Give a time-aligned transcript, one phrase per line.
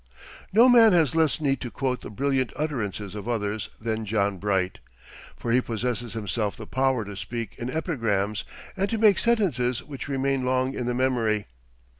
[0.51, 4.79] No man has less need to quote the brilliant utterances of others than John Bright;
[5.37, 8.43] for he possesses himself the power to speak in epigrams,
[8.75, 11.45] and to make sentences which remain long in the memory.